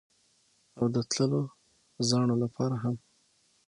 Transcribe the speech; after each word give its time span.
او 0.77 0.85
د 0.93 0.95
تللو 1.11 1.41
زاڼو 2.07 2.35
لپاره 2.43 2.75
هم 2.83 2.95